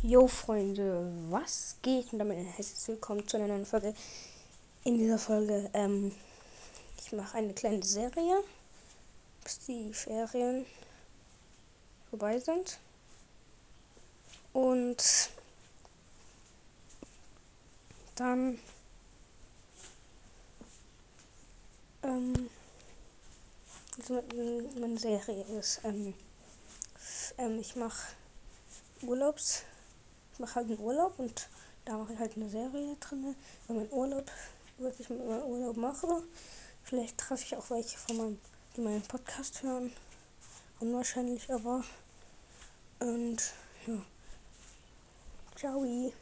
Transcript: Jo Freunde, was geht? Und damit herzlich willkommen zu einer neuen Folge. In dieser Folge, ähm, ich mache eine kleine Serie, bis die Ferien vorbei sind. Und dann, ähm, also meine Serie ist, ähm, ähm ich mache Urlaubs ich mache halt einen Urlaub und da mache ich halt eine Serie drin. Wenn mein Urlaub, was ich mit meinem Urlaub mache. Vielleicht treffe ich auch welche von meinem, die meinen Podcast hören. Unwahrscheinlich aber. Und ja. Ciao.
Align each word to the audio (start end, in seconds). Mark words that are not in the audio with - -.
Jo 0.00 0.28
Freunde, 0.28 1.12
was 1.28 1.74
geht? 1.82 2.12
Und 2.12 2.20
damit 2.20 2.38
herzlich 2.56 2.86
willkommen 2.86 3.26
zu 3.26 3.36
einer 3.36 3.48
neuen 3.48 3.66
Folge. 3.66 3.94
In 4.84 4.96
dieser 4.96 5.18
Folge, 5.18 5.68
ähm, 5.74 6.14
ich 6.98 7.10
mache 7.10 7.36
eine 7.36 7.52
kleine 7.52 7.82
Serie, 7.82 8.44
bis 9.42 9.58
die 9.66 9.92
Ferien 9.92 10.66
vorbei 12.10 12.38
sind. 12.38 12.78
Und 14.52 15.02
dann, 18.14 18.60
ähm, 22.04 22.48
also 23.98 24.22
meine 24.78 24.98
Serie 25.00 25.42
ist, 25.58 25.80
ähm, 25.82 26.14
ähm 27.36 27.58
ich 27.58 27.74
mache 27.74 28.06
Urlaubs 29.02 29.64
ich 30.38 30.40
mache 30.40 30.54
halt 30.54 30.68
einen 30.68 30.78
Urlaub 30.78 31.18
und 31.18 31.48
da 31.84 31.98
mache 31.98 32.12
ich 32.12 32.18
halt 32.20 32.36
eine 32.36 32.48
Serie 32.48 32.94
drin. 33.00 33.34
Wenn 33.66 33.76
mein 33.76 33.90
Urlaub, 33.90 34.30
was 34.78 35.00
ich 35.00 35.10
mit 35.10 35.26
meinem 35.26 35.42
Urlaub 35.42 35.76
mache. 35.76 36.22
Vielleicht 36.84 37.18
treffe 37.18 37.42
ich 37.44 37.56
auch 37.56 37.68
welche 37.70 37.98
von 37.98 38.16
meinem, 38.16 38.40
die 38.76 38.82
meinen 38.82 39.02
Podcast 39.02 39.64
hören. 39.64 39.92
Unwahrscheinlich 40.78 41.52
aber. 41.52 41.82
Und 43.00 43.52
ja. 43.88 44.00
Ciao. 45.56 46.12